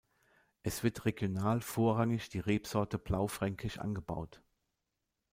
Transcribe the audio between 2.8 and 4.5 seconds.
Blaufränkisch angebaut.